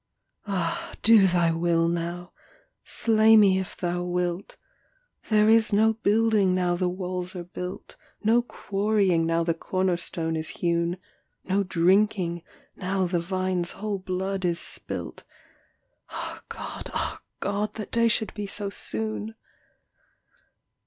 [0.47, 2.33] Ah, do thy will now;
[2.83, 4.57] slay me if thou wilt;
[5.29, 10.35] There is no building now the walls are built, No quarrying now the corner stone
[10.35, 10.97] is hewn,
[11.43, 12.41] No drinking
[12.75, 15.23] now the vine's whole blood is spilt;
[16.09, 19.35] Ah God, ah God, that day should be so soon.